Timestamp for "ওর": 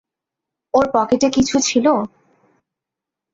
0.73-0.85